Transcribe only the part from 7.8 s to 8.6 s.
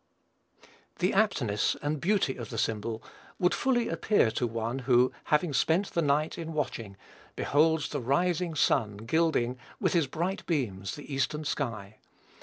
the rising